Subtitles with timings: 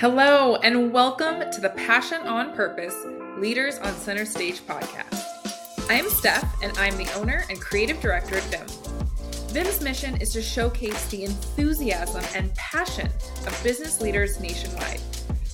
[0.00, 2.94] Hello, and welcome to the Passion on Purpose
[3.36, 5.90] Leaders on Center Stage podcast.
[5.90, 8.68] I am Steph, and I'm the owner and creative director at Viim.
[9.50, 13.08] Viim's mission is to showcase the enthusiasm and passion
[13.44, 15.00] of business leaders nationwide.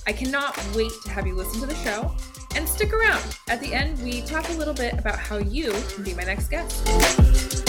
[0.05, 2.15] I cannot wait to have you listen to the show
[2.55, 3.39] and stick around.
[3.49, 6.49] At the end, we talk a little bit about how you can be my next
[6.49, 7.64] guest.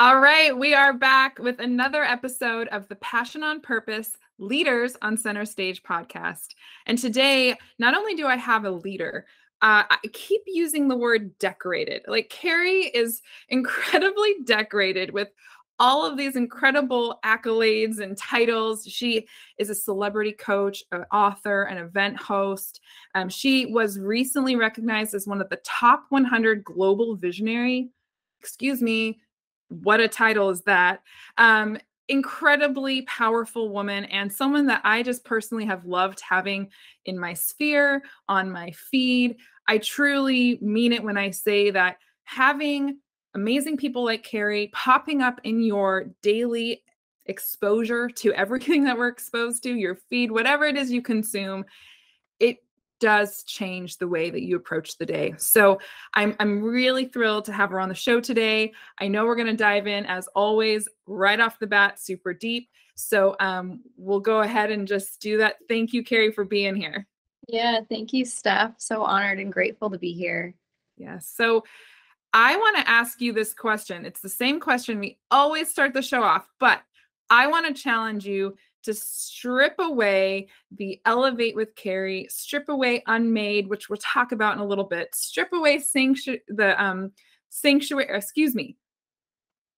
[0.00, 5.16] All right, we are back with another episode of the Passion on Purpose Leaders on
[5.16, 6.50] Center Stage podcast.
[6.86, 9.26] And today, not only do I have a leader,
[9.60, 12.02] uh, I keep using the word decorated.
[12.06, 15.30] Like Keri is incredibly decorated with
[15.80, 18.86] all of these incredible accolades and titles.
[18.86, 19.26] She
[19.58, 22.80] is a celebrity coach, an author, an event host.
[23.16, 27.90] Um, she was recently recognized as one of the top 100 global visionary,
[28.40, 29.18] excuse me,
[29.68, 31.02] what a title is that?
[31.36, 36.70] Um, incredibly powerful woman and someone that I just personally have loved having
[37.04, 39.36] in my sphere, on my feed.
[39.66, 42.98] I truly mean it when I say that having
[43.34, 46.82] amazing people like Keri popping up in your daily
[47.26, 51.64] exposure to everything that we're exposed to, your feed, whatever it is you consume,
[53.00, 55.34] does change the way that you approach the day.
[55.38, 55.80] So
[56.14, 58.72] I'm I'm really thrilled to have her on the show today.
[59.00, 62.68] I know we're going to dive in as always right off the bat super deep.
[62.94, 65.56] So um we'll go ahead and just do that.
[65.68, 67.06] Thank you Keri for being here.
[67.48, 68.74] Yeah, thank you Steph.
[68.78, 70.54] So honored and grateful to be here.
[70.96, 71.32] Yes.
[71.34, 71.64] So
[72.32, 74.04] I want to ask you this question.
[74.04, 76.80] It's the same question we always start the show off, but
[77.30, 83.68] I want to challenge you to strip away the elevate with Keri, strip away unmade,
[83.68, 87.12] which we'll talk about in a little bit, strip away sanctuary, the um
[87.50, 88.76] sanctuary, excuse me.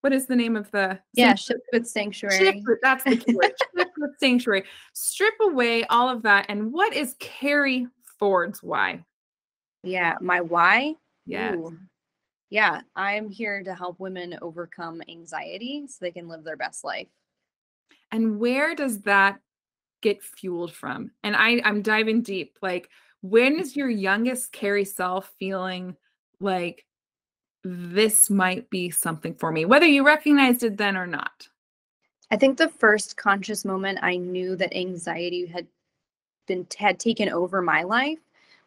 [0.03, 2.63] What is the name of the yeah ship with sanctuary?
[2.83, 3.17] That's the
[3.77, 4.65] ship with sanctuary.
[4.95, 7.87] Strip away all of that, and what is Keri
[8.19, 9.05] Ford's why?
[9.83, 10.95] Yeah, my why.
[11.27, 11.57] Yeah.
[12.51, 17.07] Yeah, I'm here to help women overcome anxiety so they can live their best life.
[18.13, 19.41] And where does that
[20.03, 21.11] get fueled from?
[21.23, 22.59] And I, I'm diving deep.
[22.63, 22.89] Like,
[23.23, 25.97] when is your youngest Keri self feeling
[26.41, 26.87] like
[27.63, 31.49] this might be something for me, whether you recognized it then or not?
[32.31, 35.67] I think the first conscious moment I knew that anxiety had
[36.47, 38.19] been had taken over my life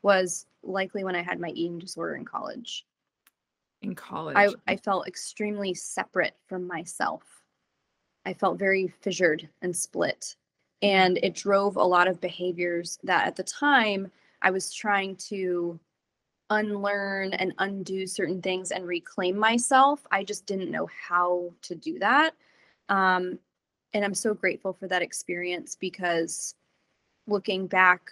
[0.01, 2.85] was likely when I had my eating disorder in college.
[3.81, 4.35] In college.
[4.37, 7.23] I, I felt extremely separate from myself.
[8.25, 10.35] I felt very fissured and split.
[10.81, 14.11] And it drove a lot of behaviors that at the time
[14.41, 15.79] I was trying to
[16.49, 20.05] unlearn and undo certain things and reclaim myself.
[20.11, 22.35] I just didn't know how to do that.
[22.89, 23.39] Um,
[23.93, 26.55] and I'm so grateful for that experience because
[27.27, 28.09] looking back,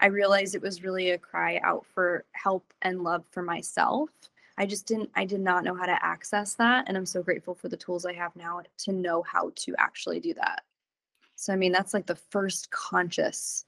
[0.00, 4.10] I realized it was really a cry out for help and love for myself.
[4.58, 6.84] I just didn't, I did not know how to access that.
[6.86, 10.20] And I'm so grateful for the tools I have now to know how to actually
[10.20, 10.62] do that.
[11.36, 13.64] So, I mean, that's like the first conscious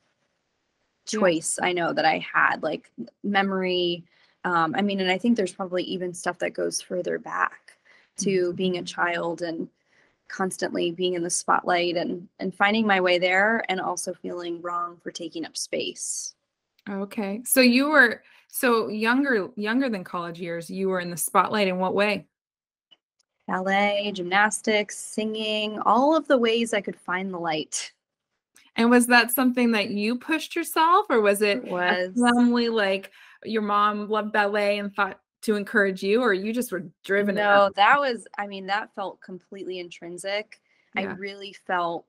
[1.06, 1.68] choice yeah.
[1.68, 2.90] I know that I had, like
[3.22, 4.04] memory.
[4.44, 7.78] Um, I mean, and I think there's probably even stuff that goes further back
[8.18, 8.56] to mm-hmm.
[8.56, 9.68] being a child and
[10.28, 14.98] constantly being in the spotlight and and finding my way there and also feeling wrong
[15.02, 16.34] for taking up space.
[16.88, 17.42] Okay.
[17.44, 21.78] So you were so younger younger than college years, you were in the spotlight in
[21.78, 22.26] what way?
[23.46, 27.92] Ballet, gymnastics, singing, all of the ways I could find the light.
[28.76, 33.12] And was that something that you pushed yourself or was it, it was family like
[33.44, 37.70] your mom loved ballet and thought to encourage you or you just were driven No,
[37.76, 40.60] that was I mean that felt completely intrinsic.
[40.94, 41.02] Yeah.
[41.02, 42.06] I really felt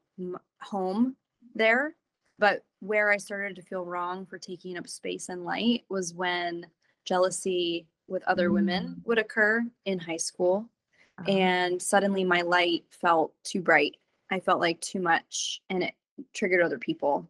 [0.61, 1.15] home
[1.53, 1.95] there
[2.39, 6.65] but where I started to feel wrong for taking up space and light was when
[7.05, 8.53] jealousy with other mm.
[8.53, 10.69] women would occur in high school.
[11.19, 11.31] Uh-huh.
[11.31, 13.95] And suddenly my light felt too bright.
[14.31, 15.93] I felt like too much and it
[16.33, 17.29] triggered other people.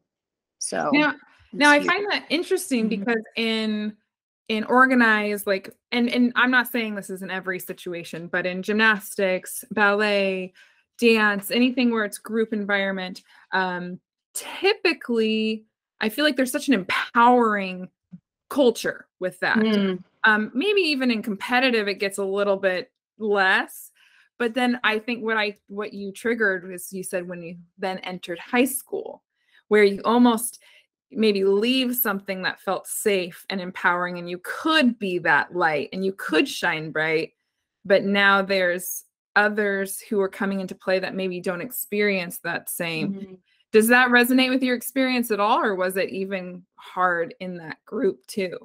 [0.60, 1.16] So now,
[1.54, 3.04] now I find that interesting mm-hmm.
[3.04, 3.96] because in
[4.48, 8.64] in organized like and and I'm not saying this is in every situation, but in
[8.64, 10.54] gymnastics, ballet,
[11.00, 13.22] dance, anything where it's group environment,
[13.52, 14.00] um,
[14.36, 15.66] typically
[16.02, 17.90] I feel like there's such an empowering
[18.50, 19.58] culture with that.
[19.58, 20.04] Mm.
[20.24, 23.92] Um, maybe even in competitive, it gets a little bit less.
[24.38, 28.00] But then I think what I what you triggered was you said when you then
[28.00, 29.24] entered high school,
[29.70, 30.60] where you almost
[31.12, 36.04] maybe leave something that felt safe and empowering, and you could be that light and
[36.04, 37.32] you could shine bright.
[37.86, 39.06] But now there's
[39.38, 43.14] others who are coming into play that maybe don't experience that same.
[43.14, 43.38] Mhm.
[43.72, 47.84] Does that resonate with your experience at all, or was it even hard in that
[47.86, 48.58] group too?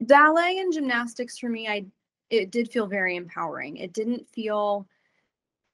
[0.00, 1.84] ballet and gymnastics for me i
[2.30, 4.86] it did feel very empowering it didn't feel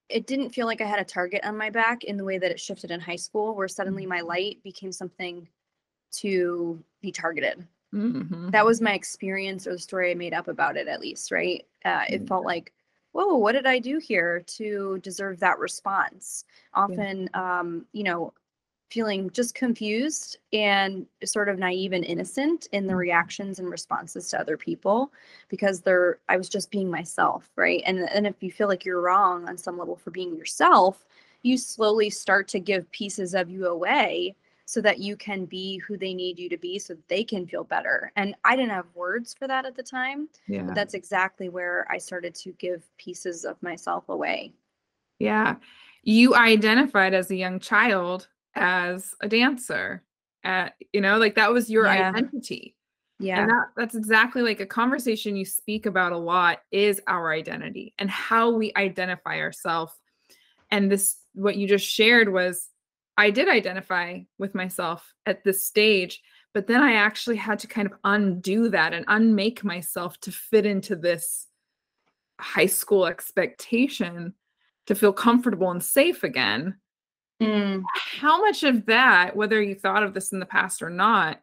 [0.09, 2.50] it didn't feel like i had a target on my back in the way that
[2.50, 5.47] it shifted in high school where suddenly my light became something
[6.11, 7.64] to be targeted
[7.94, 8.50] Mhm.
[8.50, 11.64] that was my experience or the story i made up about it at least right
[11.85, 12.29] uh, it Mm.
[12.29, 12.73] felt like
[13.12, 16.44] whoa what did i do here to deserve that response
[16.75, 18.32] often um, you know
[18.91, 22.97] feeling just confused and sort of naive and innocent in the Mhm.
[22.97, 25.12] reactions and responses to other people
[25.49, 27.82] because they're I was just being myself, right?
[27.87, 31.06] And and if you feel like you're wrong on some level for being yourself,
[31.43, 34.37] you slowly start to give pieces of you away
[34.72, 37.62] so that you can be who they need you to be so they can feel
[37.62, 38.10] better.
[38.16, 40.62] And I didn't have words for that at the time, yeah.
[40.62, 44.54] but that's exactly where I started to give pieces of myself away.
[45.19, 45.56] Yeah.
[46.02, 50.04] You identified as a young child as a dancer.
[50.42, 52.08] Uh, you know, like that was your Yeah.
[52.08, 52.75] identity.
[53.18, 53.42] Yeah.
[53.42, 57.92] And that that's exactly like a conversation you speak about a lot is our identity
[57.98, 59.92] and how we identify ourselves.
[60.70, 62.71] And this what you just shared was
[63.17, 66.23] I did identify with myself at this stage,
[66.55, 70.67] but then I actually had to kind of undo that and unmake myself to fit
[70.67, 71.47] into this
[72.41, 74.35] high school expectation
[74.87, 76.76] to feel comfortable and safe again
[77.43, 81.41] Mm, how much of that, whether you thought of this in the past or not,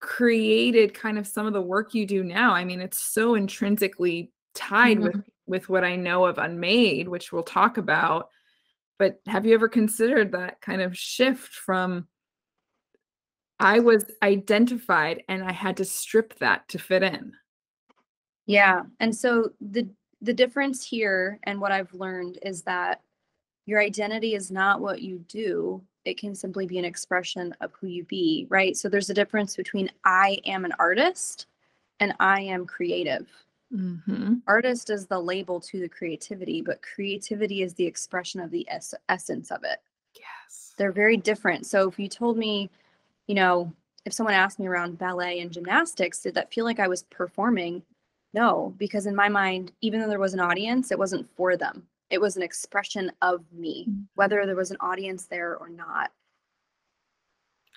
[0.00, 2.52] created kind of some of the work you do now?
[2.52, 7.42] I mean, it's so intrinsically tied with with what I know of Unmade, which we'll
[7.42, 8.28] talk about.
[9.00, 12.06] But have you ever considered that kind of shift from
[13.58, 17.32] I was identified and I had to strip that to fit in?
[18.44, 18.82] Yeah.
[19.00, 19.88] And so the
[20.20, 23.00] the difference here and what I've learned is that
[23.64, 25.82] your identity is not what you do.
[26.04, 28.76] It can simply be an expression of who you be, right?
[28.76, 31.46] So there's a difference between I am an artist
[32.00, 33.28] and I am creative.
[33.72, 34.42] Mhm.
[34.46, 38.94] Artist is the label to the creativity, but creativity is the expression of the es-
[39.08, 39.78] essence of it.
[40.18, 40.74] Yes.
[40.76, 41.66] They're very different.
[41.66, 42.70] So if you told me,
[43.26, 43.72] you know,
[44.04, 47.82] if someone asked me around ballet and gymnastics, did that feel like I was performing?
[48.32, 51.86] No, because in my mind, even though there was an audience, it wasn't for them.
[52.10, 54.08] It was an expression of me, Mhm.
[54.14, 56.12] whether there was an audience there or not.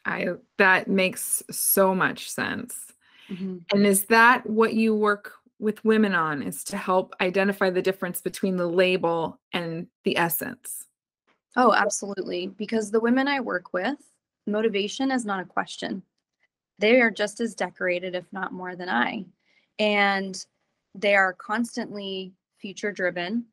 [0.06, 2.94] I that makes so much sense.
[3.30, 8.22] And is that what you work with women on is to help identify the difference
[8.22, 10.86] between the label and the essence?
[11.56, 12.48] Oh, absolutely.
[12.48, 13.98] Because the women I work with,
[14.46, 16.04] motivation is not a question.
[16.80, 19.26] They are just as decorated, if not more than I.
[19.80, 20.44] And
[20.94, 23.46] they are constantly future driven.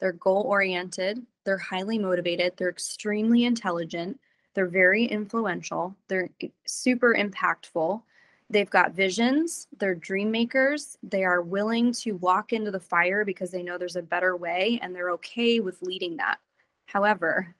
[0.00, 1.24] They're goal oriented.
[1.44, 2.54] They're highly motivated.
[2.56, 4.18] They're extremely intelligent.
[4.54, 5.94] They're very influential.
[6.08, 6.30] They're
[6.66, 8.02] super impactful.
[8.50, 9.68] They've got visions.
[9.78, 10.96] They're dream makers.
[11.02, 14.78] They are willing to walk into the fire because they know there's a better way
[14.82, 16.38] and they're okay with leading that.
[16.86, 17.54] However,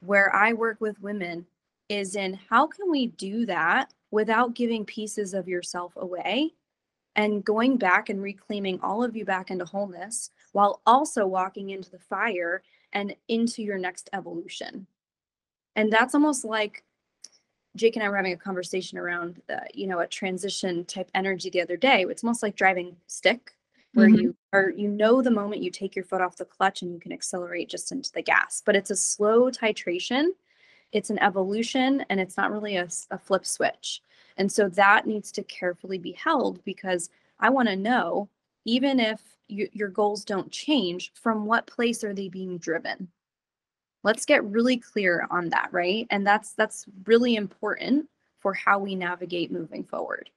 [0.00, 1.46] where I work with women
[1.88, 6.52] is in how can we do that without giving pieces of yourself away
[7.16, 11.90] and going back and reclaiming all of you back into wholeness while also walking into
[11.90, 14.86] the fire and into your next evolution.
[15.76, 16.84] And that's almost like
[17.74, 21.48] Jake and I were having a conversation around, uh, you know, a transition type energy
[21.50, 22.04] the other day.
[22.08, 23.52] It's almost like driving stick,
[23.94, 24.20] where Mhm.
[24.20, 27.00] you are, you know, the moment you take your foot off the clutch and you
[27.00, 28.62] can accelerate just into the gas.
[28.64, 30.30] But it's a slow titration.
[30.92, 32.88] It's an evolution, and it's not really a
[33.18, 34.02] flip switch.
[34.36, 37.08] And so that needs to carefully be held because
[37.40, 38.28] I want to know,
[38.66, 43.10] even if you, your goals don't change, from what place are they being driven?
[44.02, 48.08] Let's get really clear on that right and that's that's really important
[48.40, 50.30] for how we navigate moving forward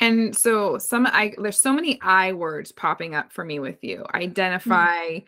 [0.00, 4.04] And so some I there's so many I words popping up for me with you.
[4.14, 5.20] Identify,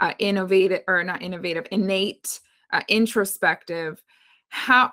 [0.00, 2.40] uh, innovative or not innovative, innate,
[2.72, 4.02] uh, introspective.
[4.50, 4.92] How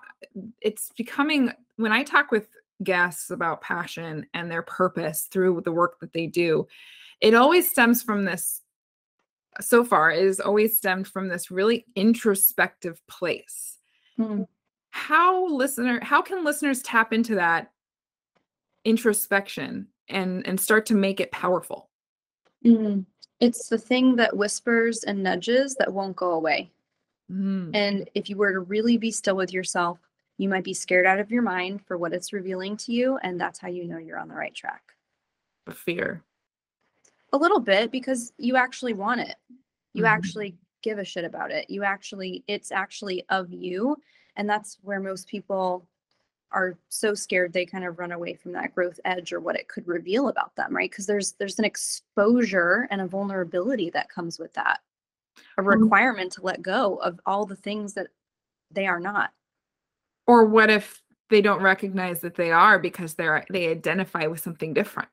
[0.62, 2.48] it's becoming when I talk with
[2.84, 6.68] guests about passion and their purpose through the work that they do,
[7.22, 8.62] it always stems from this.
[9.62, 13.78] So far, it has always stemmed from this really introspective place.
[14.90, 17.72] How listener, how can listeners tap into that
[18.84, 21.90] introspection and and start to make it powerful?
[22.66, 23.06] Mm.
[23.40, 26.72] it's the thing that whispers and nudges that won't go away.
[27.32, 30.00] Mm, and if you were to really be still with yourself
[30.38, 33.40] you might be scared out of your mind for what it's revealing to you and
[33.40, 34.82] that's how you know you're on the right track.
[35.72, 36.24] Fear
[37.36, 39.36] A little bit because you actually want it.
[39.94, 40.08] You Mhm.
[40.08, 41.70] actually give a shit about it.
[41.70, 43.98] You actually, it's actually of you.
[44.38, 45.86] And that's where most people
[46.51, 49.68] are so scared they kind of run away from that growth edge or what it
[49.68, 50.89] could reveal about them, right?
[50.89, 54.80] Because there's there's an exposure and a vulnerability that comes with that.
[55.58, 58.08] A Um, requirement to let go of all the things that
[58.72, 59.34] they are not.
[60.25, 64.74] Or what if they don't recognize that they are because they're they identify with something
[64.74, 65.10] different?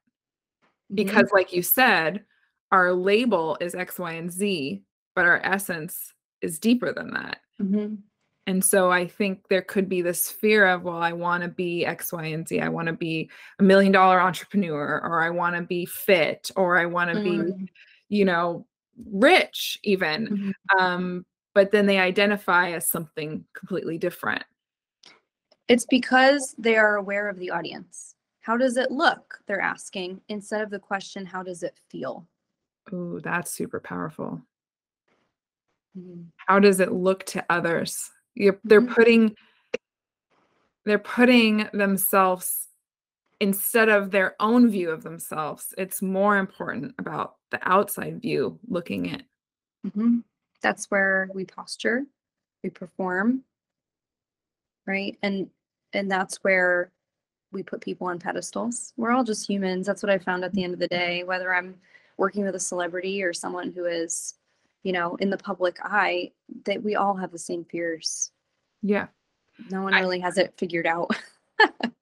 [0.92, 0.96] Mhm.
[0.96, 2.24] Because like you said,
[2.70, 4.82] our label is X, Y, and Z,
[5.14, 7.40] but our essence is deeper than that.
[7.60, 7.98] Mhm.
[8.46, 11.86] And so I think there could be this fear of, well, I want to be
[11.86, 12.60] X, Y, and Z.
[12.60, 13.30] I want to be
[13.60, 17.30] a million dollar entrepreneur, or I want to be fit, or I want to be,
[17.38, 17.68] Mm.
[18.08, 18.66] you know,
[19.12, 20.26] rich even.
[20.26, 20.80] Mhm.
[20.80, 24.42] Um, but then they identify as something completely different.
[25.68, 28.16] It's because they are aware of the audience.
[28.42, 29.40] How does it look?
[29.46, 32.26] They're asking instead of the question, how does it feel?
[32.92, 34.42] Ooh, that's super powerful.
[35.96, 36.32] Mhm.
[36.36, 38.10] How does it look to others?
[38.34, 38.94] You're, they're Mhm.
[38.94, 39.36] putting
[40.84, 42.68] they're putting themselves
[43.40, 45.74] instead of their own view of themselves.
[45.78, 49.24] It's more important about the outside view looking in.
[49.86, 50.24] Mhm.
[50.60, 52.04] That's where we posture,
[52.62, 53.44] we perform,
[54.86, 55.16] right?
[55.22, 55.50] And
[55.92, 56.90] and that's where
[57.52, 58.92] we put people on pedestals.
[58.96, 59.86] We're all just humans.
[59.86, 61.76] That's what I found at the end of the day, whether I'm
[62.16, 64.34] working with a celebrity or someone who is,
[64.82, 66.32] you know, in the public eye,
[66.64, 68.30] that we all have the same fears.
[68.82, 69.08] Yeah.
[69.70, 71.10] No one I- really has it figured out.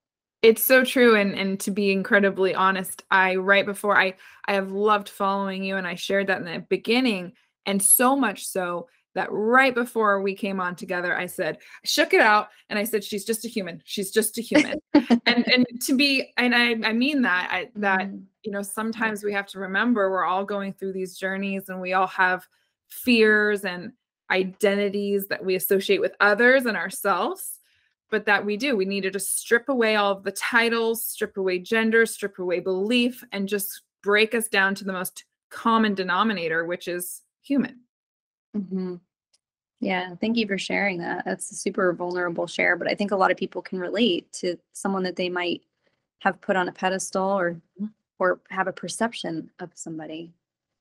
[0.41, 4.15] It's so true and and to be incredibly honest, I right before I
[4.45, 7.33] I have loved following you and I shared that in the beginning
[7.67, 12.13] and so much so that right before we came on together I said I shook
[12.13, 13.81] it out and I said she's just a human.
[13.85, 14.79] She's just a human.
[14.93, 18.23] and and to be and I I mean that I that Mhm.
[18.43, 21.93] you know sometimes we have to remember we're all going through these journeys and we
[21.93, 22.47] all have
[22.89, 23.91] fears and
[24.31, 27.59] identities that we associate with others and ourselves
[28.09, 31.35] but that we do we need to just strip away all of the titles strip
[31.37, 36.65] away gender strip away belief and just break us down to the most common denominator
[36.65, 37.79] which is human
[38.55, 38.99] Mhm.
[39.81, 41.25] Yeah, thank you for sharing that.
[41.25, 44.57] That's a super vulnerable share, but I think a lot of people can relate to
[44.73, 45.63] someone that they might
[46.21, 47.93] have put on a pedestal or Mhm.
[48.19, 50.33] or have a perception of somebody.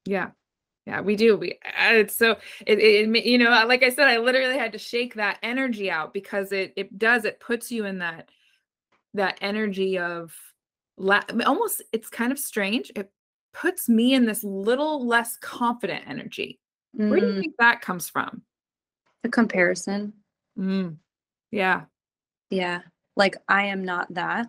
[0.06, 0.32] yeah
[0.86, 4.56] yeah we do we it's so it, it you know like i said i literally
[4.58, 8.30] had to shake that energy out because it it does it puts you in that
[9.14, 10.34] that energy of
[10.98, 13.10] la- almost it's kind of strange it
[13.54, 16.60] puts me in this little less confident energy
[17.09, 18.42] where do you Mm, think that comes from
[19.23, 20.12] the comparison.
[20.56, 20.99] Mm,
[21.50, 21.87] yeah
[22.50, 22.82] Yeah.
[23.16, 24.49] Like I am not that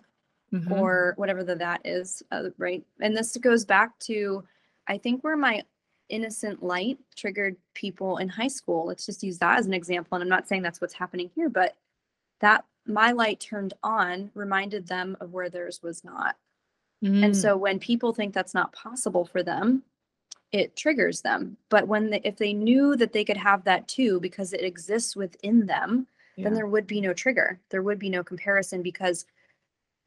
[0.51, 2.83] mhm, or whatever the that is, uh, right?
[3.01, 4.43] And this goes back to
[4.88, 5.63] I think where my
[6.10, 8.86] innocent light triggered people in high school.
[8.88, 10.15] Let's just use that as an example.
[10.15, 11.77] And I'm not saying that's what's happening here, but
[12.41, 16.38] that my light turned on reminded them of where theirs was not.
[17.21, 19.83] And mm, so when people think that's not possible for them,
[20.51, 21.58] it triggers them.
[21.70, 25.15] But when they, if they knew that they could have that too because it exists
[25.15, 27.60] within them, yeah, then there would be no trigger.
[27.70, 29.25] There would be no comparison because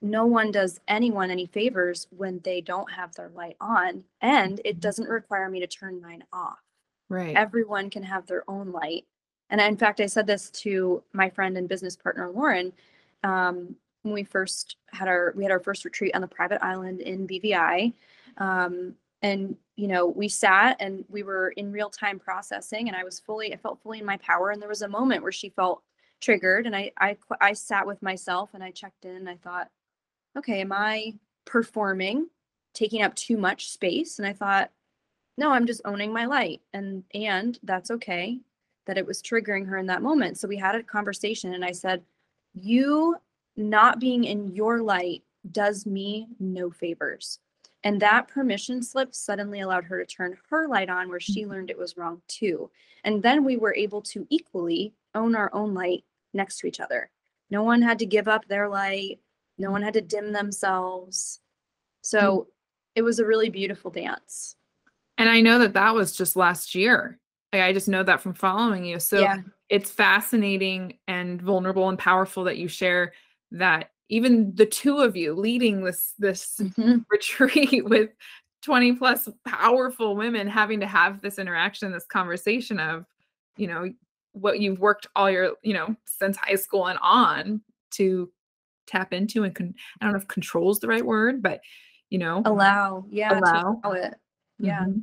[0.03, 4.79] no one does anyone any favors when they don't have their light on and it
[4.79, 6.59] doesn't require me to turn mine off.
[7.09, 9.07] right Everyone can have their own light.
[9.49, 12.73] And in fact, I said this to my friend and business partner Lauren
[13.23, 17.01] um, when we first had our we had our first retreat on the private island
[17.01, 17.93] in BVI.
[18.37, 23.03] Um, and you know, we sat and we were in real time processing, and I
[23.03, 24.51] was fully I felt fully in my power.
[24.51, 25.83] And there was a moment where she felt
[26.21, 29.17] triggered, and i i, I sat with myself and I checked in.
[29.17, 29.71] And I thought,
[30.39, 31.15] okay, am I
[31.47, 32.29] performing,
[32.75, 34.19] taking up too much space?
[34.19, 34.71] And I thought,
[35.39, 38.41] no, I'm just owning my light, and and that's okay
[38.87, 40.37] that it was triggering her in that moment.
[40.37, 42.03] So we had a conversation, and I said,
[42.55, 43.17] you
[43.57, 47.41] not being in your light does me no favors.
[47.85, 51.51] And that permission slip suddenly allowed her to turn her light on where she mm-hmm.
[51.51, 52.71] learned it was wrong too.
[53.05, 57.11] And then we were able to equally own our own light next to each other.
[57.51, 59.21] No one had to give up their light,
[59.59, 61.41] no one had to dim themselves.
[62.03, 62.49] So mm-hmm.
[62.97, 64.57] it was a really beautiful dance.
[65.19, 67.19] and i know that that was just last year
[67.53, 69.39] like, i just know that from following you so yeah.
[69.69, 73.13] it's fascinating and vulnerable and powerful that you share
[73.53, 77.05] that even the two of you leading this this Mhm.
[77.11, 78.11] retreat with
[78.63, 83.05] 20 plus powerful women having to have this interaction this conversation of
[83.57, 83.91] you know
[84.33, 87.61] what you've worked all your you know since high school and on
[87.93, 88.31] to
[88.87, 91.61] tap into and con- i don't know if control is the right word but
[92.11, 93.05] you know Allow.
[93.11, 93.31] Yeah.
[93.31, 93.81] to Allow.
[93.85, 94.15] allow it.
[94.59, 94.85] Yeah.
[94.85, 95.03] Mhm.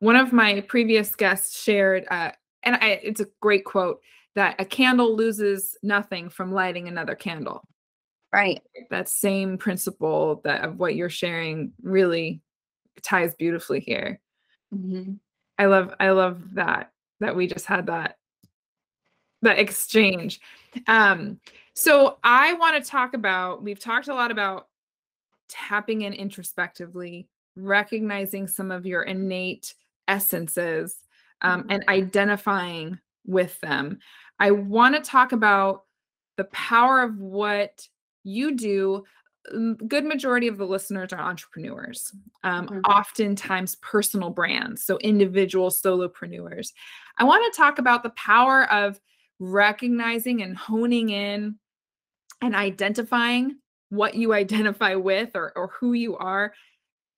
[0.00, 2.30] One of my previous guests shared, uh,
[2.62, 4.00] and I, it's a great quote
[4.34, 7.64] that a candle loses nothing from lighting another candle.
[8.32, 8.62] Right.
[8.90, 12.42] That same principle that of what you're sharing really
[13.02, 14.20] ties beautifully here.
[14.72, 15.14] hmm
[15.58, 18.16] I love I love that that we just had that
[19.42, 20.40] that exchange.
[20.86, 21.40] Um
[21.74, 24.66] so I want to talk about we've talked a lot about
[25.48, 29.74] tapping in introspectively, recognizing some of your innate
[30.08, 30.96] essences
[31.42, 31.66] um, Mhm.
[31.70, 34.00] and identifying with them.
[34.40, 35.84] I want to talk about
[36.36, 37.88] the power of what
[38.28, 39.04] you do.
[39.52, 42.12] Um, Good majority of the listeners are entrepreneurs,
[42.44, 42.82] um, Mhm.
[42.88, 46.72] oftentimes personal brands, so individual solopreneurs.
[47.16, 49.00] I want to talk about the power of
[49.38, 51.58] recognizing and honing in
[52.42, 53.56] and identifying
[53.88, 56.52] what you identify with or, or who you are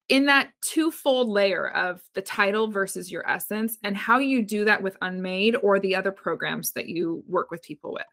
[0.09, 4.83] in that twofold layer of the title versus your essence and how you do that
[4.83, 8.07] with unmade or the other programs that you work with people with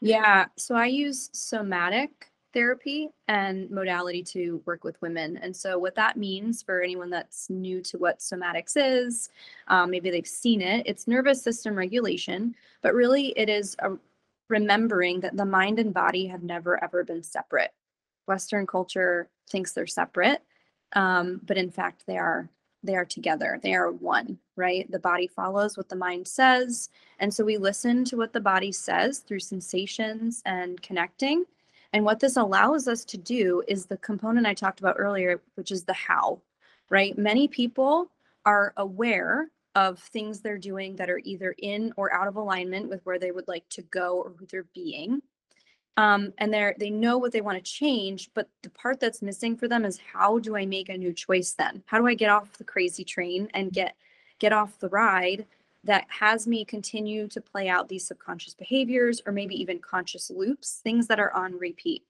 [0.00, 0.46] Yeah.
[0.56, 5.36] So I use somatic therapy and modality to work with women.
[5.38, 9.28] And so, what that means for anyone that's new to what somatics is,
[9.68, 13.90] um, maybe they've seen it, it's nervous system regulation, but really it is a
[14.48, 17.72] remembering that the mind and body have never ever been separate.
[18.26, 20.42] Western culture thinks they're separate,
[20.94, 22.48] um, but in fact they are
[22.82, 23.58] they are together.
[23.62, 24.90] They are one, right?
[24.90, 28.72] The body follows what the mind says, and so we listen to what the body
[28.72, 31.44] says through sensations and connecting.
[31.92, 35.72] And what this allows us to do is the component I talked about earlier, which
[35.72, 36.40] is the how,
[36.90, 37.16] right?
[37.16, 38.10] Many people
[38.44, 43.00] are aware of things they're doing that are either in or out of alignment with
[43.04, 45.22] where they would like to go or who they're being.
[45.98, 49.56] Um, and they're they know what they want to change, but the part that's missing
[49.56, 51.82] for them is how do I make a new choice then?
[51.86, 53.96] How do I get off the crazy train and get
[54.38, 55.44] get off the ride
[55.82, 60.78] that has me continue to play out these subconscious behaviors or maybe even conscious loops,
[60.84, 62.04] things that are on repeat.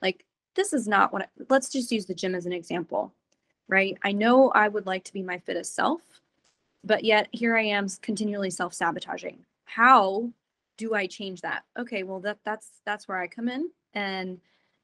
[0.00, 3.12] Like this is not what I, let's just use the gym as an example,
[3.68, 3.98] right?
[4.02, 6.00] I know I would like to be my fittest self,
[6.82, 9.44] but yet here I am continually self-sabotaging.
[9.66, 10.30] How
[10.76, 11.64] do I change that?
[11.78, 14.40] Okay, well that that's that's where I come in and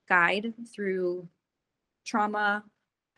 [0.09, 1.29] guide through
[2.05, 2.65] trauma.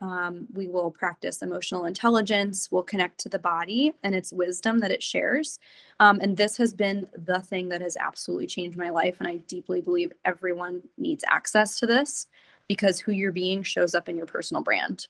[0.00, 2.68] Um, we will practice emotional intelligence.
[2.72, 5.60] We'll connect to the body and its wisdom that it shares.
[6.00, 9.16] Um, and this has been the thing that has absolutely changed my life.
[9.20, 12.26] And I deeply believe everyone needs access to this
[12.66, 15.06] because who you're being shows up in your personal brand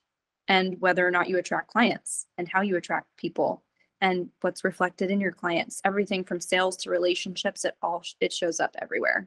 [0.48, 3.62] and whether or not you attract clients and how you attract people
[4.02, 8.60] and what's reflected in your clients everything from sales to relationships it all it shows
[8.60, 9.26] up everywhere.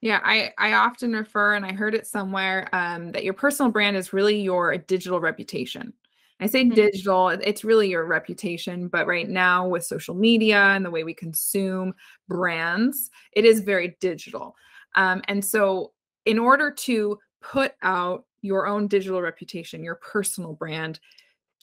[0.00, 3.96] Yeah i i often refer and i heard it somewhere um, that your personal brand
[3.96, 5.92] is really your digital reputation.
[6.40, 6.74] I say Mhm.
[6.76, 11.14] digital it's really your reputation but right now with social media and the way we
[11.14, 11.94] consume
[12.28, 14.54] brands it is very digital.
[14.94, 15.92] Um, and so
[16.26, 21.00] in order to put out your own digital reputation your personal brand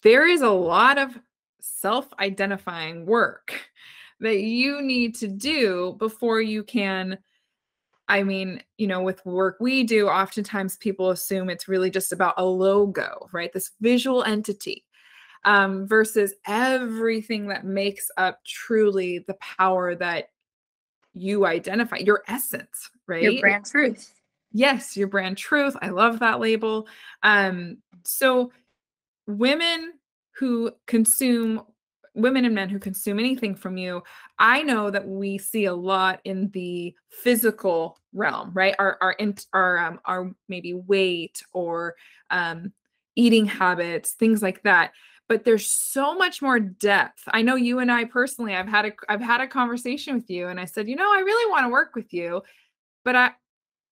[0.03, 1.17] there is a lot of
[1.65, 3.54] self identifying work
[4.19, 7.17] that you need to do before you can.
[8.08, 12.36] I mean, you know, with work we do, oftentimes people assume it's really just about
[12.38, 13.51] a logo, right?
[13.51, 14.86] This visual entity
[15.43, 20.30] um, versus everything that makes up truly the power that
[21.13, 23.23] you identify, your essence, right?
[23.23, 24.12] your brand truth
[24.58, 25.75] Yes, your brand truth.
[25.82, 26.88] I love that label.
[27.23, 28.54] Um, so
[29.28, 29.91] women
[30.37, 31.61] who consume
[32.13, 34.01] women and men who consume anything from you
[34.39, 38.75] i know that we see a lot in the physical realm right?
[38.79, 39.15] Our our
[39.53, 41.95] our um, our maybe weight or
[42.31, 42.73] um
[43.15, 44.91] eating habits things like that.
[45.27, 47.23] But there's so much more depth.
[47.27, 50.47] I know you and i personally i've had a i've had a conversation with you
[50.47, 52.41] and i said you know i really want to work with you
[53.03, 53.31] but i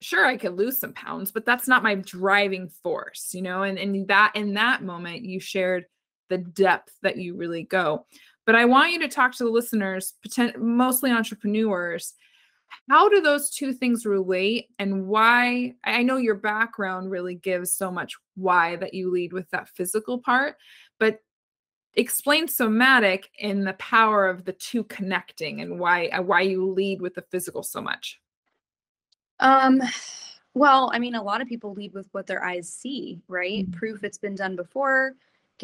[0.01, 3.63] sure i could lose some pounds but that's not my driving force you know?
[3.63, 5.85] And and that in that moment you shared
[6.33, 8.05] the depth that you really go.
[8.45, 10.15] But i want you to talk to the listeners
[10.57, 12.15] mostly entrepreneurs.
[12.89, 17.91] How do those two things relate and why i know your background really gives so
[17.91, 20.55] much why that you lead with that physical part
[20.99, 21.19] but
[21.93, 26.99] explain somatic in the power of the two connecting and why uh, why you lead
[26.99, 28.19] with the physical so much.
[29.39, 29.79] Um
[30.55, 33.65] well i mean a lot of people lead with what their eyes see right?
[33.69, 33.73] Mhm.
[33.73, 35.13] proof it's been done before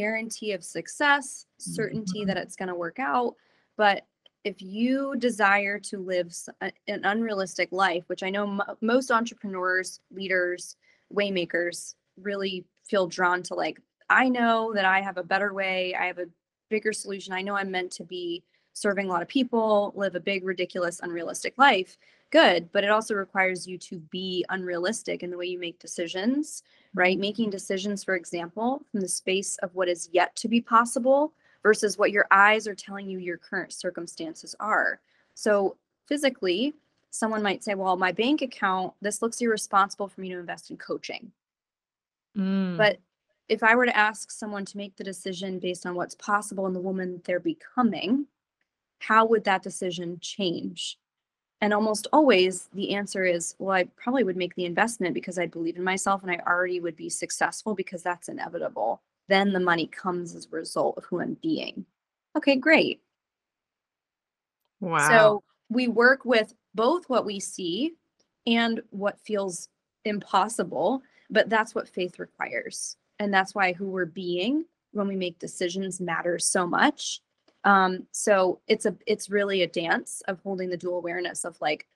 [0.01, 2.25] guarantee of success certainty Mhm.
[2.25, 3.35] that it's going to work out
[3.77, 4.05] but
[4.45, 10.75] if you desire to live an unrealistic life which i know mo most entrepreneurs leaders
[11.13, 13.79] waymakers really feel drawn to like
[14.12, 16.25] I know that I have a better way, I have a
[16.69, 17.31] bigger solution.
[17.31, 20.99] I know I'm meant to be serving a lot of people, live a big, ridiculous,
[20.99, 21.95] unrealistic life.
[22.31, 26.63] Good, but it also requires you to be unrealistic in the way you make decisions,
[26.93, 27.17] right?
[27.17, 31.97] Making decisions, for example, from the space of what is yet to be possible versus
[31.97, 34.99] what your eyes are telling you your current circumstances are.
[35.36, 36.73] So, physically,
[37.12, 40.78] someone might say, Well, my bank account, this looks irresponsible for me to invest in
[40.78, 41.32] coaching.
[42.38, 42.78] Mm.
[42.78, 42.99] But
[43.47, 46.73] if I were to ask someone to make the decision based on what's possible in
[46.73, 48.28] the woman they're becoming,
[48.99, 50.97] how would that decision change?
[51.62, 55.45] And almost always the answer is, well, I probably would make the investment because I
[55.45, 59.02] believe in myself and I already would be successful because that's inevitable.
[59.28, 61.86] Then the money comes as a result of who I'm being.
[62.38, 63.02] Okay, great.
[64.80, 65.10] wow.
[65.10, 67.95] So we work with both what we see
[68.48, 69.67] and what feels
[70.06, 72.95] impossible, but that's what faith requires.
[73.19, 77.22] And that's why who we're being when we make decisions matters so much.
[77.63, 81.88] Um, so it's a it's really a dance of holding the dual awareness of like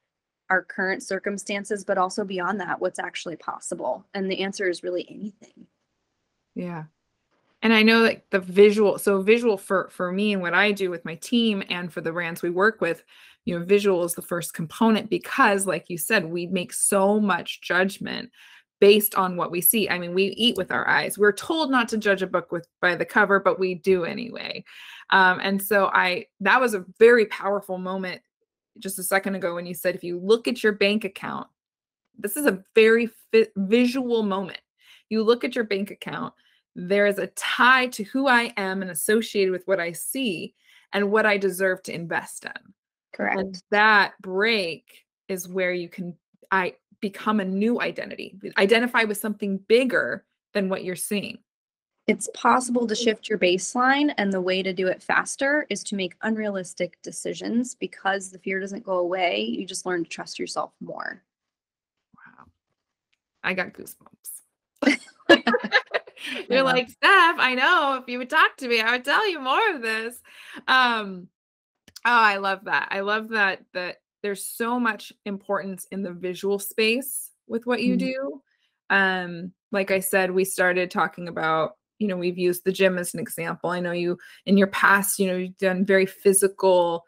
[0.50, 4.06] our current circumstances, but also beyond that, what's actually possible.
[4.14, 5.68] And the answer is really anything.
[6.54, 6.84] Yeah.
[7.62, 10.90] And I know like the visual, so visual for for me and what I do
[10.90, 13.04] with my team and for the brands we work with,
[13.46, 17.62] you know, visual is the first component because like you said, we make so much
[17.62, 18.32] judgment
[18.84, 19.88] based on what we see.
[19.88, 21.18] I mean, we eat with our eyes.
[21.18, 24.66] We're told not to judge a book with by the cover, but we do anyway.
[25.10, 28.22] Um, and so I that was a very powerful moment
[28.80, 31.48] just a second ago when you said if you look at your bank account,
[32.20, 34.60] this is a very fi- visual moment.
[35.08, 36.34] You look at your bank account,
[36.76, 40.56] there is a tie to who I am and associated with what I see
[40.92, 42.74] and what I deserve to invest in.
[43.14, 43.40] Correct.
[43.40, 46.18] And that break is where you can
[46.52, 51.38] I become a new identity, identify with something bigger than what you're seeing.
[52.08, 55.96] it's possible to shift your baseline and the way to do it faster is to
[55.96, 60.72] make unrealistic decisions because the fear doesn't go away you just learn to trust yourself
[60.82, 61.24] more
[62.16, 62.46] Wow.
[63.44, 64.30] I got goosebumps.
[66.50, 66.64] You're Yeah.
[66.64, 69.76] like, Steph, I know if you would talk to me, I would tell you more
[69.76, 70.16] of this.
[70.68, 71.28] Um,
[72.06, 72.90] oh, I love that.
[72.92, 77.96] I love that that there's so much importance in the visual space with what you
[77.96, 78.00] Mhm.
[78.00, 78.42] do.
[78.90, 83.14] Um, like I said, we started talking about, you know, we've used the gym as
[83.14, 83.70] an example.
[83.70, 87.06] I know you in your past, you know, you've done very physical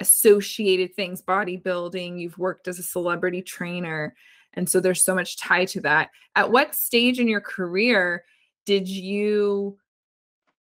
[0.00, 4.14] associated things, bodybuilding, you've worked as a celebrity trainer.
[4.54, 6.10] And so there's so much tie to that.
[6.36, 8.24] At what stage in your career
[8.66, 9.78] did you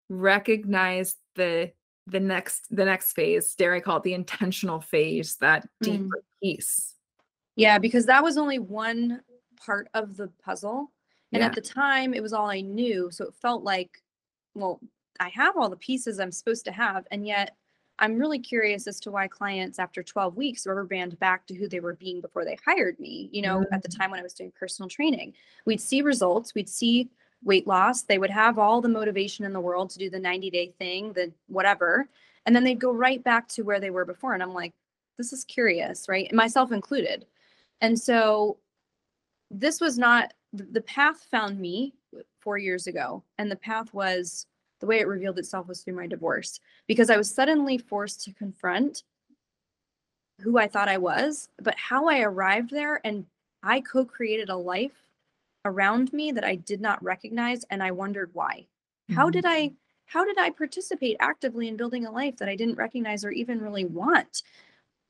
[0.09, 1.71] recognize the
[2.07, 5.85] the next the next phase, dare I call it the intentional phase, that Mm.
[6.03, 6.95] deeper piece?
[7.57, 9.21] yeah because that was only one
[9.57, 10.89] part of the puzzle
[11.33, 11.47] and Yeah.
[11.47, 14.01] at the time it was all i knew so it felt like
[14.55, 14.79] well
[15.19, 17.57] i have all the pieces i'm supposed to have and yet
[17.99, 21.67] i'm really curious as to why clients after 12 weeks rubber band back to who
[21.67, 24.33] they were being before they hired me you know at the time when i was
[24.33, 25.33] doing personal training
[25.65, 27.09] we'd see results we'd see
[27.43, 30.49] weight loss they would have all the motivation in the world to do the 90
[30.49, 32.07] day thing the whatever
[32.45, 34.73] and then they'd go right back to where they were before and i'm like
[35.21, 36.33] this is curious right?
[36.33, 37.25] Myself included.
[37.79, 38.57] And so
[39.51, 41.93] this was not the path found me
[42.39, 44.47] four years ago and the path was
[44.79, 48.33] the way it revealed itself was through my divorce because i was suddenly forced to
[48.33, 49.03] confront
[50.41, 53.25] who i thought i was but how i arrived there and
[53.63, 55.10] i co-created a life
[55.65, 58.65] around me that i did not recognize and i wondered why
[59.11, 59.31] how Mhm.
[59.33, 59.71] did i
[60.05, 63.61] how did i participate actively in building a life that i didn't recognize or even
[63.61, 64.43] really want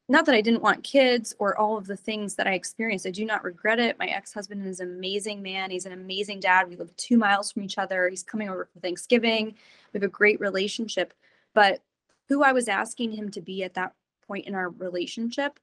[0.09, 3.07] not that I didn't want kids or all of the things that I experienced.
[3.07, 3.97] I do not regret it.
[3.97, 5.71] My ex husband is an amazing man.
[5.71, 6.67] He's an amazing dad.
[6.67, 8.09] We live two miles from each other.
[8.09, 9.55] He's coming over for Thanksgiving.
[9.93, 11.13] We have a great relationship.
[11.53, 11.81] But
[12.27, 13.93] who I was asking him to be at that
[14.27, 15.59] point in our relationship,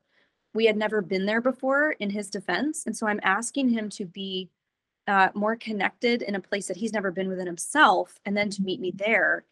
[0.54, 2.84] we had never been there before in his defense.
[2.86, 4.48] And so I'm asking him to be
[5.08, 8.62] uh, more connected in a place that he's never been within himself and then to
[8.62, 9.44] meet me there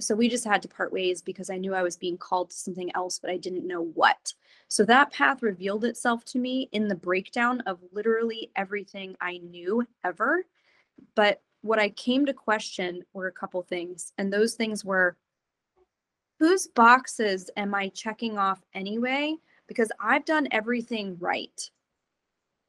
[0.00, 2.56] so we just had to part ways because I knew I was being called to
[2.56, 4.32] something else, but I didn't know what.
[4.68, 9.86] So that path revealed itself to me in the breakdown of literally everything I knew
[10.04, 10.44] ever.
[11.14, 14.12] But what I came to question were a couple things.
[14.16, 15.16] And those things were
[16.38, 19.36] whose boxes am I checking off anyway?
[19.66, 21.70] Because I've done everything right.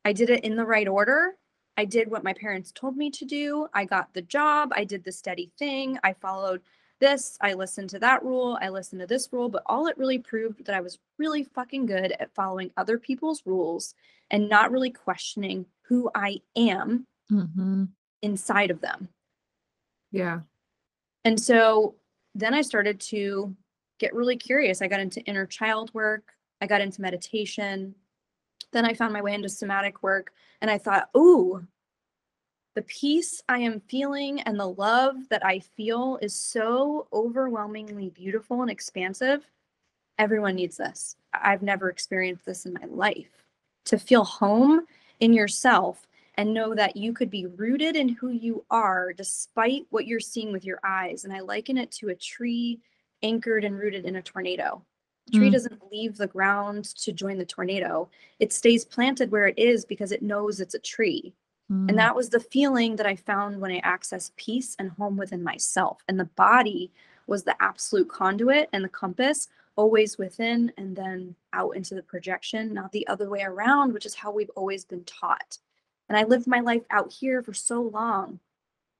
[0.04, 1.36] I did it in the right order.
[1.78, 3.68] I did what my parents told me to do.
[3.74, 4.72] I got the job.
[4.76, 5.98] I did the steady thing.
[6.04, 6.62] I followed
[7.00, 10.20] this, I listened to that rule, I listened to this rule, but all it really
[10.20, 13.96] proved that I was really fucking good at following other people's rules
[14.30, 17.90] and not really questioning who I am Mhm.
[18.22, 19.10] inside of them.
[20.12, 20.42] Yeah.
[21.26, 21.96] And so
[22.36, 23.56] then I started to
[23.98, 24.84] get really curious.
[24.84, 27.96] I got into inner child work, I got into meditation.
[28.72, 31.66] Then I found my way into somatic work and I thought, ooh,
[32.74, 38.62] the peace I am feeling and the love that I feel is so overwhelmingly beautiful
[38.62, 39.46] and expansive.
[40.18, 41.18] Everyone needs this.
[41.34, 43.44] I've never experienced this in my life.
[43.86, 44.86] To feel home
[45.20, 50.08] in yourself and know that you could be rooted in who you are despite what
[50.08, 51.26] you're seeing with your eyes.
[51.26, 52.80] And I liken it to a tree
[53.22, 54.82] anchored and rooted in a tornado.
[55.32, 55.54] The tree mm.
[55.54, 60.12] doesn't leave the ground to join the tornado, it stays planted where it is because
[60.12, 61.34] it knows it's a tree.
[61.72, 61.90] Mm.
[61.90, 65.44] And that was the feeling that I found when I accessed peace and home within
[65.44, 66.04] myself.
[66.08, 66.92] And the body
[67.28, 72.74] was the absolute conduit and the compass, always within and then out into the projection,
[72.74, 75.58] not the other way around, which is how we've always been taught.
[76.10, 78.40] And I lived my life out here for so long.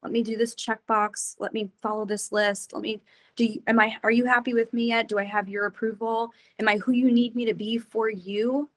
[0.02, 1.36] Let me do this checkbox.
[1.40, 2.74] Let me follow this list.
[2.74, 3.02] Let me
[3.42, 5.08] do you, am I are you happy with me yet?
[5.08, 6.30] Do I have your approval?
[6.60, 8.70] Am I who you need me to be for you?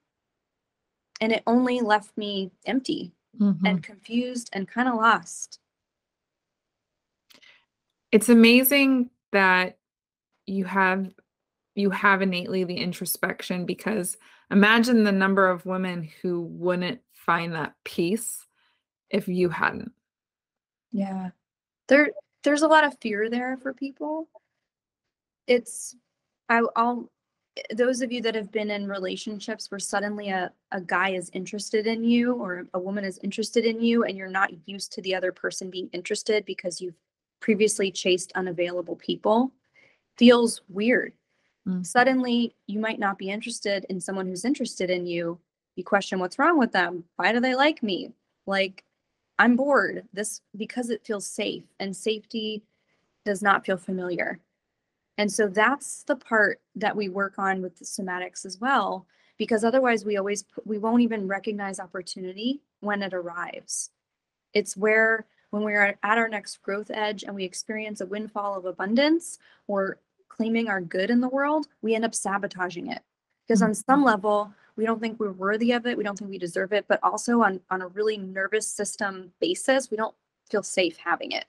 [1.20, 3.66] And it only left me empty mm-hmm.
[3.66, 5.58] and confused and kind of lost.
[8.10, 9.76] It's amazing that
[10.46, 11.12] you have
[11.74, 14.16] you have innately the introspection because
[14.50, 18.46] imagine the number of women who wouldn't find that peace
[19.10, 19.92] if you hadn't.
[20.90, 21.30] Yeah.
[21.88, 22.12] There
[22.44, 24.28] there's a lot of fear there for people.
[25.46, 25.96] It's
[26.48, 27.10] I, I'll
[27.74, 31.86] those of you that have been in relationships where suddenly a, a guy is interested
[31.86, 35.14] in you or a woman is interested in you and you're not used to the
[35.14, 36.98] other person being interested because you've
[37.40, 39.52] previously chased unavailable people
[40.16, 41.12] feels weird.
[41.68, 41.86] Mm.
[41.86, 45.38] Suddenly you might not be interested in someone who's interested in you.
[45.76, 47.04] You question what's wrong with them.
[47.16, 48.12] Why do they like me?
[48.46, 48.84] Like
[49.38, 50.08] I'm bored.
[50.12, 52.64] This because it feels safe and safety
[53.24, 54.40] does not feel familiar.
[55.16, 59.06] And so that's the part that we work on with the somatics as well,
[59.38, 63.90] because otherwise we always we won't even recognize opportunity when it arrives.
[64.52, 68.64] It's where when we're at our next growth edge and we experience a windfall of
[68.64, 69.98] abundance or
[70.28, 73.02] claiming our good in the world, we end up sabotaging it.
[73.46, 73.68] Because mm-hmm.
[73.68, 76.72] on some level, we don't think we're worthy of it, we don't think we deserve
[76.72, 80.14] it, but also on on a really nervous system basis, we don't
[80.50, 81.44] feel safe having it.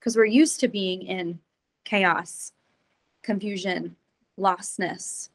[0.00, 1.40] Because we're used to being in
[1.84, 2.52] chaos
[3.24, 3.96] confusion,
[4.38, 5.30] lostness.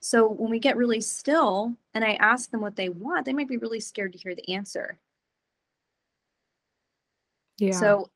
[0.00, 3.48] So when we get really still and I ask them what they want, they might
[3.48, 4.98] be really scared to hear the answer.
[7.58, 7.72] Yeah.
[7.72, 8.08] So,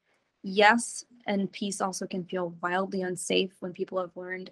[0.44, 4.50] yes, and peace also can feel wildly unsafe when people have learned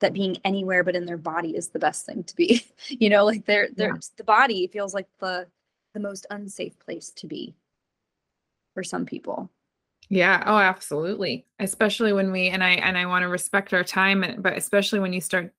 [0.00, 2.66] that being anywhere but in their body is the best thing to be.
[2.88, 4.00] you know, like they're, they're yeah.
[4.18, 5.46] the body feels like the
[5.94, 7.54] the most unsafe place to be
[8.74, 9.48] for some people.
[10.08, 10.42] Yeah.
[10.46, 11.46] Oh, absolutely.
[11.58, 15.12] Especially when we and I and I want to respect our time, but especially when
[15.12, 15.52] you start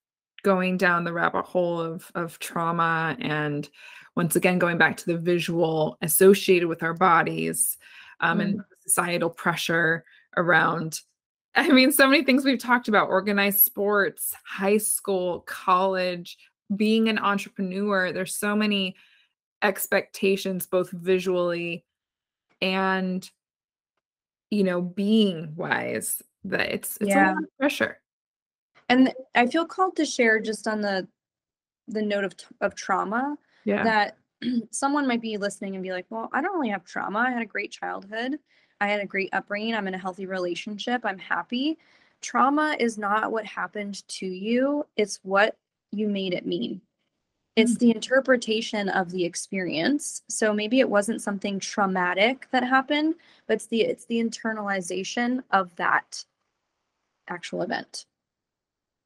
[0.43, 3.69] going down the rabbit hole of of trauma and
[4.15, 7.77] once again going back to the visual associated with our bodies
[8.19, 8.43] um, mm.
[8.43, 10.05] and societal pressure
[10.37, 11.01] around
[11.55, 16.37] i mean so many things we've talked about organized sports high school college
[16.75, 18.95] being an entrepreneur there's so many
[19.63, 21.83] expectations both visually
[22.61, 23.29] and
[24.51, 27.31] you know, being wise that it's it's yeah.
[27.31, 27.99] a lot of pressure.
[28.89, 31.07] And I feel called to share just on the
[31.87, 33.83] the note of of trauma yeah.
[33.83, 34.17] that
[34.71, 37.19] someone might be listening and be like, "Well, I don't really have trauma.
[37.19, 38.39] I had a great childhood.
[38.79, 39.73] I had a great upbringing.
[39.73, 41.01] I'm in a healthy relationship.
[41.03, 41.77] I'm happy."
[42.21, 45.55] Trauma is not what happened to you, it's what
[45.91, 46.81] you made it mean.
[47.57, 47.79] It's mm.
[47.79, 50.21] the interpretation of the experience.
[50.29, 53.15] So maybe it wasn't something traumatic that happened,
[53.47, 56.23] but it's the it's the internalization of that
[57.27, 58.05] actual event.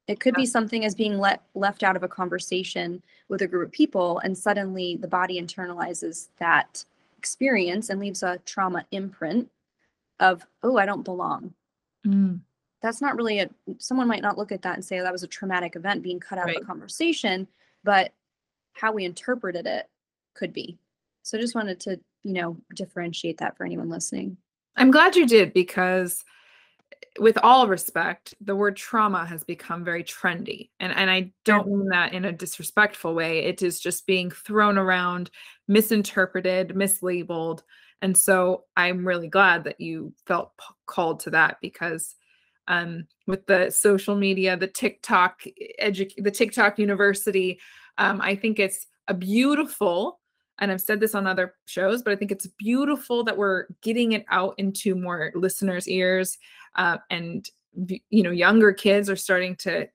[0.07, 3.67] It could be something as being let left out of a conversation with a group
[3.67, 6.83] of people, and suddenly the body internalizes that
[7.17, 9.49] experience and leaves a trauma imprint
[10.19, 11.53] of, oh, I don't belong.
[12.05, 12.41] Mm.
[12.81, 15.23] That's not really a someone might not look at that and say oh, that was
[15.23, 16.57] a traumatic event being cut out right.
[16.57, 17.47] of a conversation,
[17.85, 18.11] but
[18.73, 19.89] how we interpreted it
[20.33, 20.77] could be.
[21.23, 24.37] So I just wanted to, you know, differentiate that for anyone listening.
[24.75, 26.23] I'm glad you did because
[27.19, 30.69] with all respect, the word trauma has become very trendy.
[30.79, 33.39] And and I don't mean that in a disrespectful way.
[33.39, 35.29] It is just being thrown around,
[35.67, 37.61] misinterpreted, mislabeled.
[38.01, 42.15] And so I'm really glad that you felt p- called to that because
[42.67, 45.43] um, with the social media, the TikTok
[45.81, 47.59] edu- the TikTok university,
[48.01, 50.19] um, I think it's a beautiful
[50.61, 54.11] and I've said this on other shows, but I think it's beautiful that we're getting
[54.11, 56.37] it out into more listeners' ears,
[56.75, 57.49] uh, and
[58.09, 59.87] you know, younger kids are starting to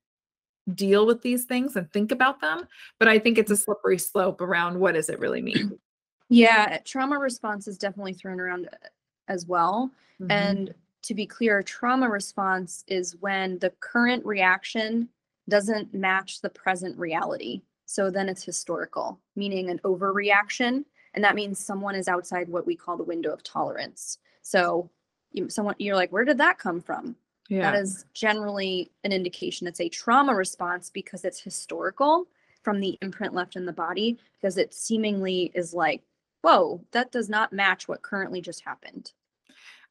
[0.74, 2.66] deal with these things and think about them.
[2.98, 5.78] But I think it's a slippery slope around what does it really mean.
[6.28, 8.88] Yeah, trauma response is definitely thrown around uh,
[9.28, 9.92] as well.
[10.20, 10.32] Mm-hmm.
[10.32, 15.08] And to be clear, trauma response is when the current reaction
[15.48, 17.62] doesn't match the present reality.
[17.86, 20.84] So then it's historical, meaning an overreaction.
[21.14, 24.18] And that means someone is outside what we call the window of tolerance.
[24.42, 24.90] So
[25.32, 27.16] you, someone you're like, where did that come from?
[27.48, 27.70] Yeah.
[27.70, 32.26] That is generally an indication it's a trauma response because it's historical
[32.62, 36.02] from the imprint left in the body, because it seemingly is like,
[36.42, 39.12] whoa, that does not match what currently just happened.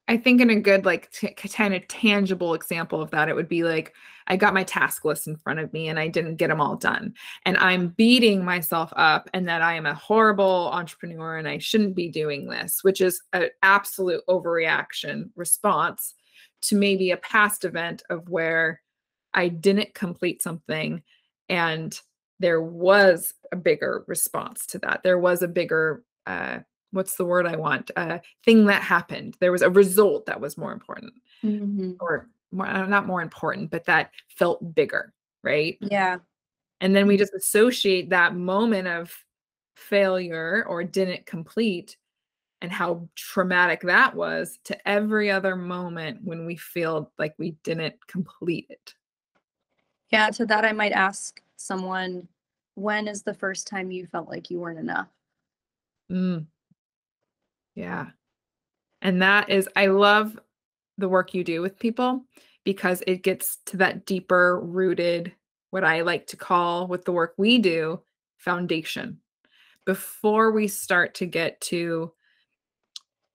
[0.08, 3.50] I think in a good like t- kind of tangible example of that, it would
[3.50, 3.94] be like
[4.28, 6.76] I got my task list in front of me and I didn't get them all
[6.76, 7.14] done,
[7.46, 11.96] and I'm beating myself up, and that I am a horrible entrepreneur and I shouldn't
[11.96, 16.14] be doing this, which is an absolute overreaction response
[16.64, 18.82] to maybe a past event of where
[19.34, 21.04] I didn't complete something
[21.50, 22.00] and
[22.40, 25.02] there was a bigger response to that.
[25.04, 26.60] There was a bigger uh,
[26.92, 27.92] what's the word I want?
[27.96, 29.36] A thing that happened.
[29.40, 31.94] There was a result that was more important, mm-hmm.
[32.00, 35.78] or more, uh, not more important, but that felt bigger, right?
[35.82, 36.18] Yeah.
[36.82, 39.14] And then we just associate that moment of
[39.76, 41.98] failure or didn't complete
[42.62, 47.96] and how traumatic that was to every other moment when we feel like we didn't
[48.08, 48.94] complete it.
[50.12, 52.28] Yeah, to that I might ask someone,
[52.76, 55.08] when is the first time you felt like you weren't enough?
[56.12, 56.46] Mm.
[57.76, 58.08] Yeah.
[59.02, 60.40] And that is, I love
[60.98, 62.24] the work you do with people
[62.64, 65.34] because it gets to that deeper rooted,
[65.70, 68.02] what I like to call with the work we do,
[68.38, 69.20] foundation.
[69.86, 72.12] Before we start to get to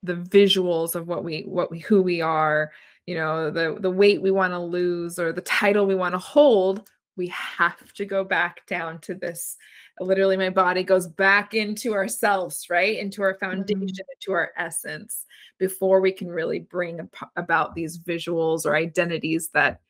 [0.02, 2.72] the visuals of what we what we who we are,
[3.06, 6.18] you know, the the weight we want to lose or the title we want to
[6.18, 9.56] hold, we have to go back down to this
[10.00, 12.98] literally my body goes back into ourselves right?
[12.98, 14.12] Into our foundation mm-hmm.
[14.14, 15.24] into our essence
[15.58, 19.80] before we can really bring about these visuals or identities that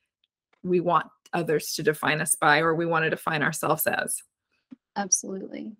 [0.62, 4.22] we want others to define us by or we want to define ourselves as.
[4.96, 5.70] Absolutely.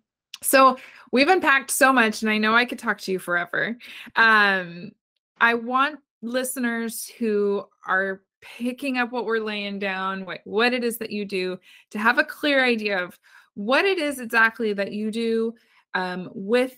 [0.43, 0.79] So
[1.13, 3.77] we've unpacked so much and i know i could talk to you forever.
[4.17, 4.93] Um
[5.41, 10.97] i want listeners who are picking up what we're laying down what, what it is
[10.99, 11.59] that you do
[11.91, 13.19] to have a clear idea of
[13.55, 15.55] what it is exactly that you do
[15.95, 16.77] um, with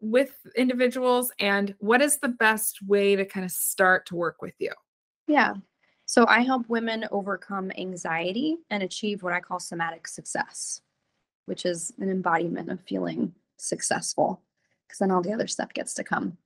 [0.00, 4.54] with individuals and what is the best way to kind of start to work with
[4.58, 4.72] you?
[5.28, 5.54] Yeah.
[6.06, 10.82] So i help women overcome anxiety and achieve what i call somatic success
[11.46, 14.42] which is an embodiment of feeling successful
[14.86, 16.36] because then all the other stuff gets to come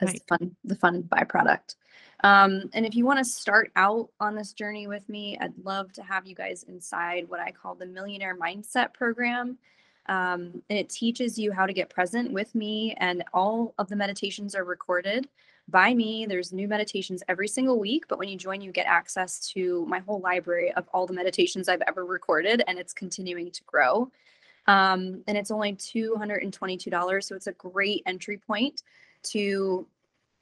[0.00, 0.22] as right.
[0.28, 1.76] fun the fun byproduct
[2.22, 5.92] um, and if you want to start out on this journey with me, I'd love
[5.94, 9.58] to have you guys inside what I call the Millionaire Mindset Program.
[10.06, 13.96] Um, and it teaches you how to get present with me, and all of the
[13.96, 15.28] meditations are recorded
[15.68, 16.26] by me.
[16.26, 20.00] There's new meditations every single week, but when you join, you get access to my
[20.00, 24.10] whole library of all the meditations I've ever recorded, and it's continuing to grow.
[24.66, 28.82] Um, and it's only $222, so it's a great entry point
[29.24, 29.86] to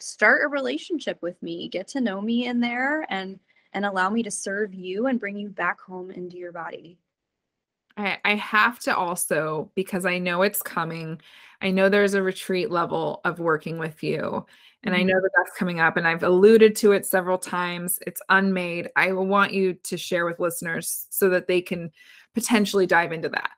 [0.00, 3.38] start a relationship with me, get to know me in there and
[3.74, 6.98] and allow me to serve you and bring you back home into your body.
[7.98, 11.20] I, I have to also, because I know it's coming,
[11.60, 14.46] I know there's a retreat level of working with you.
[14.84, 15.08] And I mm-hmm.
[15.08, 17.98] know that that's coming up, and I've alluded to it several times.
[18.06, 18.88] It's unmade.
[18.94, 21.90] I want you to share with listeners so that they can
[22.32, 23.50] potentially dive into that.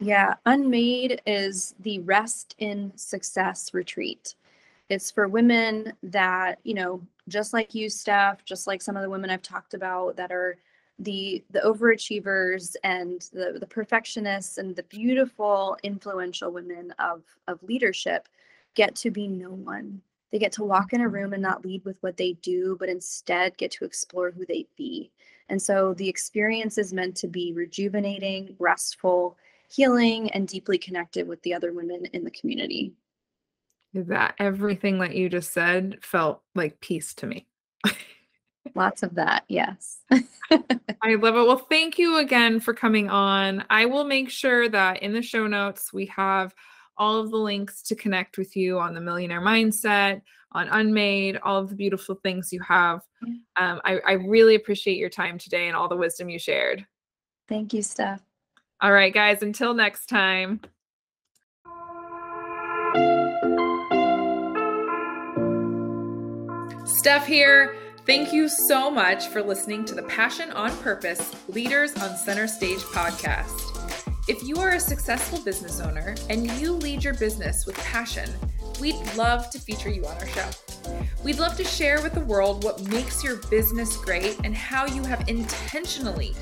[0.00, 4.34] Yeah, Unmade is the Rest in Success retreat.
[4.92, 9.08] It's for women that, you know, just like you, Steph, just like some of the
[9.08, 10.58] women I've talked about that are
[10.98, 18.28] the the overachievers and the the perfectionists and the beautiful influential women of of leadership
[18.74, 20.02] get to be no one.
[20.30, 22.90] They get to walk in a room and not lead with what they do but
[22.90, 25.10] instead get to explore who they be.
[25.48, 29.38] And so the experience is meant to be rejuvenating restful
[29.70, 32.92] healing and deeply connected with the other women in the community
[33.94, 37.46] that everything that you just said felt like peace to me.
[38.74, 39.98] Lots of that, yes.
[40.10, 41.46] I love it.
[41.46, 43.64] Well, thank you again for coming on.
[43.68, 46.54] I will make sure that in the show notes we have
[46.96, 50.22] all of the links to connect with you on the Millionaire Mindset,
[50.52, 53.00] on Unmade, all of the beautiful things you have.
[53.56, 56.86] Um, I, I really appreciate your time today and all the wisdom you shared.
[57.48, 58.22] Thank you, Steph.
[58.80, 60.60] All right, guys, until next time.
[67.02, 67.74] Steph here.
[68.06, 72.78] Thank you so much for listening to the Passion on Purpose Leaders on Center Stage
[72.78, 73.76] podcast.
[74.28, 78.30] If you are a successful business owner and you lead your business with passion,
[78.80, 80.48] we'd love to feature you on our show.
[81.24, 85.02] We'd love to share with the world what makes your business great and how you
[85.02, 86.36] have intentionally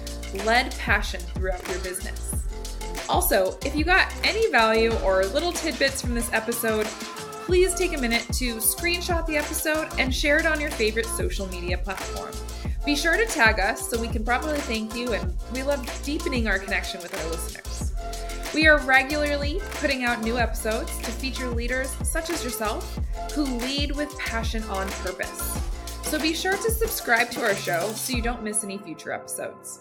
[0.45, 2.35] led passion throughout your business.
[3.09, 6.87] Also, if you got any value or little tidbits from this episode,
[7.51, 11.49] please take a minute to screenshot the episode and share it on your favorite social
[11.49, 12.31] media platform.
[12.87, 16.47] Be sure to tag us so we can properly thank you, and we love deepening
[16.47, 17.93] our connection with our listeners.
[18.55, 23.01] We are regularly putting out new episodes to feature leaders such as yourself
[23.35, 25.61] who lead with passion on purpose.
[26.05, 29.81] So be sure to subscribe to our show so you don't miss any future episodes.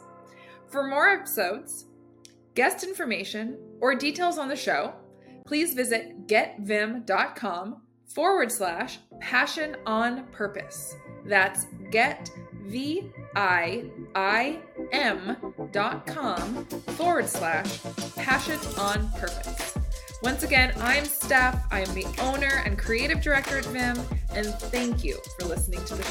[0.69, 1.85] For more episodes,
[2.55, 4.95] guest information, or details on the show,
[5.49, 10.95] please visit getViim.com forward slash passion on purpose.
[11.25, 12.29] That's get
[12.65, 14.59] V I I
[14.91, 15.35] M
[15.71, 17.79] dot com forward slash
[18.15, 19.75] passion on purpose.
[20.21, 21.65] Once again, I'm Steph.
[21.71, 23.97] I am the owner and creative director at Viim,
[24.35, 26.03] and thank you for listening to the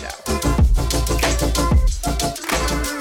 [2.91, 2.98] show.